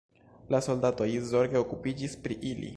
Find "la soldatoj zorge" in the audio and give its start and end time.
0.53-1.63